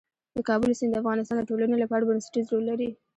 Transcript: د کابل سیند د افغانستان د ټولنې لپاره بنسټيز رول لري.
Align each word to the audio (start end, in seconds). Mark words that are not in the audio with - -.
د 0.35 0.37
کابل 0.49 0.71
سیند 0.79 0.91
د 0.93 0.99
افغانستان 1.01 1.35
د 1.39 1.43
ټولنې 1.49 1.77
لپاره 1.83 2.07
بنسټيز 2.09 2.45
رول 2.51 2.63
لري. 2.71 2.89